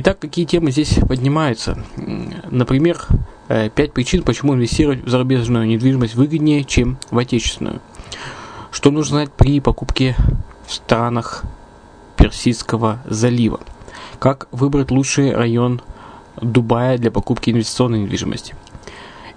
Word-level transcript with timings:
Итак, 0.00 0.20
какие 0.20 0.44
темы 0.44 0.70
здесь 0.70 0.94
поднимаются? 1.08 1.76
Например, 2.52 3.04
пять 3.48 3.92
причин, 3.92 4.22
почему 4.22 4.54
инвестировать 4.54 5.02
в 5.02 5.08
зарубежную 5.08 5.66
недвижимость 5.66 6.14
выгоднее, 6.14 6.62
чем 6.62 6.98
в 7.10 7.18
отечественную. 7.18 7.80
Что 8.70 8.92
нужно 8.92 9.16
знать 9.16 9.32
при 9.32 9.58
покупке 9.58 10.14
в 10.68 10.72
странах 10.72 11.42
Персидского 12.16 13.02
залива? 13.06 13.58
Как 14.20 14.46
выбрать 14.52 14.92
лучший 14.92 15.34
район 15.34 15.82
Дубая 16.40 16.96
для 16.96 17.10
покупки 17.10 17.50
инвестиционной 17.50 18.02
недвижимости? 18.02 18.54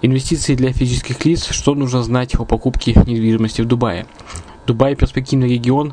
Инвестиции 0.00 0.54
для 0.54 0.72
физических 0.72 1.24
лиц. 1.24 1.48
Что 1.50 1.74
нужно 1.74 2.04
знать 2.04 2.36
о 2.36 2.44
покупке 2.44 2.92
недвижимости 3.04 3.62
в 3.62 3.66
Дубае? 3.66 4.06
Дубай– 4.68 4.94
перспективный 4.96 5.48
регион 5.48 5.92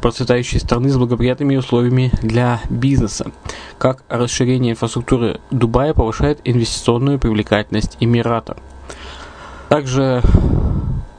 процветающей 0.00 0.60
страны 0.60 0.90
с 0.90 0.96
благоприятными 0.96 1.56
условиями 1.56 2.10
для 2.22 2.60
бизнеса. 2.70 3.30
Как 3.78 4.02
расширение 4.08 4.72
инфраструктуры 4.72 5.40
Дубая 5.50 5.94
повышает 5.94 6.40
инвестиционную 6.44 7.18
привлекательность 7.18 7.96
Эмирата. 8.00 8.56
Также 9.68 10.22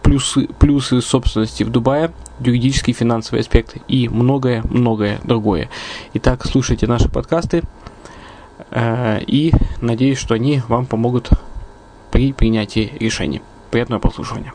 плюсы, 0.01 0.47
плюсы 0.47 1.01
собственности 1.01 1.63
в 1.63 1.69
Дубае, 1.69 2.11
юридические 2.39 2.93
финансовые 2.93 3.41
аспекты 3.41 3.81
и 3.87 4.09
многое-многое 4.09 5.19
другое. 5.23 5.69
Итак, 6.15 6.45
слушайте 6.45 6.87
наши 6.87 7.09
подкасты 7.09 7.63
э, 8.71 9.21
и 9.27 9.53
надеюсь, 9.81 10.17
что 10.17 10.33
они 10.33 10.61
вам 10.67 10.85
помогут 10.85 11.29
при 12.11 12.33
принятии 12.33 12.91
решений. 12.99 13.41
Приятного 13.69 13.99
прослушивания. 13.99 14.53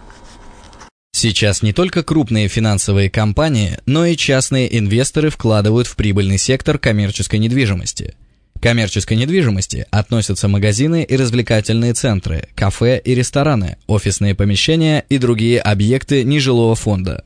Сейчас 1.24 1.62
не 1.62 1.72
только 1.72 2.02
крупные 2.02 2.48
финансовые 2.48 3.08
компании, 3.08 3.78
но 3.86 4.04
и 4.04 4.14
частные 4.14 4.78
инвесторы 4.78 5.30
вкладывают 5.30 5.86
в 5.86 5.96
прибыльный 5.96 6.36
сектор 6.36 6.76
коммерческой 6.76 7.38
недвижимости– 7.38 8.14
коммерческой 8.60 9.16
недвижимости 9.16 9.86
относятся 9.90 10.48
магазины 10.48 11.02
и 11.02 11.16
развлекательные 11.16 11.94
центры, 11.94 12.48
кафе 12.54 13.00
и 13.02 13.14
рестораны, 13.14 13.78
офисные 13.86 14.34
помещения 14.34 15.02
и 15.08 15.16
другие 15.16 15.60
объекты 15.60 16.24
нежилого 16.24 16.74
фонда. 16.74 17.24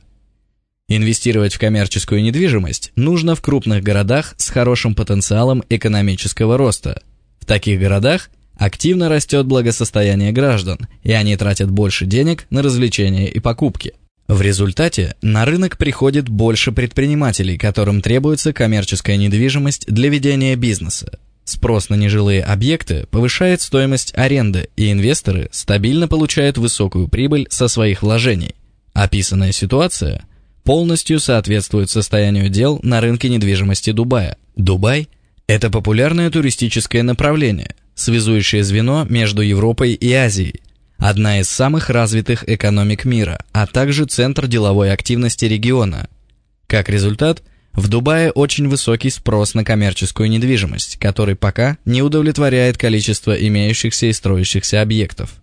Инвестировать 0.87 1.55
в 1.55 1.59
коммерческую 1.59 2.23
недвижимость 2.23 2.93
нужно 2.95 3.35
в 3.35 3.41
крупных 3.41 3.83
городах 3.83 4.33
с 4.37 4.49
хорошим 4.49 4.95
потенциалом 4.95 5.61
экономического 5.69 6.57
роста. 6.57 7.01
В 7.41 7.45
таких 7.45 7.81
городах 7.81 8.29
активно 8.59 9.09
растет 9.09 9.47
благосостояние 9.47 10.31
граждан, 10.31 10.77
и 11.01 11.11
они 11.13 11.35
тратят 11.37 11.71
больше 11.71 12.05
денег 12.05 12.45
на 12.51 12.61
развлечения 12.61 13.27
и 13.27 13.39
покупки. 13.39 13.93
В 14.27 14.41
результате 14.41 15.15
на 15.23 15.45
рынок 15.45 15.77
приходит 15.77 16.29
больше 16.29 16.71
предпринимателей, 16.71 17.57
которым 17.57 18.01
требуется 18.01 18.53
коммерческая 18.53 19.17
недвижимость 19.17 19.87
для 19.87 20.09
ведения 20.09 20.55
бизнеса. 20.55 21.17
Спрос 21.45 21.89
на 21.89 21.95
нежилые 21.95 22.43
объекты 22.43 23.07
повышает 23.09 23.61
стоимость 23.61 24.13
аренды, 24.15 24.69
и 24.75 24.91
инвесторы 24.91 25.49
стабильно 25.51 26.07
получают 26.07 26.59
высокую 26.59 27.07
прибыль 27.07 27.47
со 27.49 27.67
своих 27.67 28.03
вложений. 28.03 28.53
Описанная 28.93 29.51
ситуация 29.51 30.25
полностью 30.63 31.19
соответствует 31.19 31.89
состоянию 31.89 32.49
дел 32.49 32.79
на 32.83 33.01
рынке 33.01 33.29
недвижимости 33.29 33.91
Дубая. 33.91 34.37
Дубай– 34.55 35.09
это 35.47 35.71
популярное 35.71 36.29
туристическое 36.29 37.01
направление, 37.01 37.73
связующее 37.99 38.63
звено 38.63 39.05
между 39.09 39.41
Европой 39.41 39.93
и 39.93 40.11
Азией, 40.13 40.61
одна 40.97 41.39
из 41.39 41.49
самых 41.49 41.89
развитых 41.89 42.47
экономик 42.47 43.05
мира, 43.05 43.43
а 43.51 43.67
также 43.67 44.05
центр 44.05 44.47
деловой 44.47 44.91
активности 44.91 45.45
региона. 45.45 46.07
Как 46.67 46.89
результат– 46.89 47.43
в 47.73 47.87
Дубае 47.87 48.31
очень 48.31 48.67
высокий 48.67 49.09
спрос 49.09 49.53
на 49.53 49.63
коммерческую 49.63 50.29
недвижимость, 50.29 50.97
который 50.97 51.35
пока 51.35 51.77
не 51.85 52.01
удовлетворяет 52.01 52.77
количество 52.77 53.33
имеющихся 53.33 54.07
и 54.07 54.13
строящихся 54.13 54.81
объектов. 54.81 55.35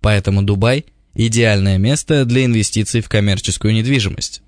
Поэтому 0.00 0.42
Дубай– 0.42 0.86
идеальное 1.14 1.78
место 1.78 2.24
для 2.24 2.44
инвестиций 2.44 3.00
в 3.00 3.08
коммерческую 3.08 3.74
недвижимость. 3.74 4.42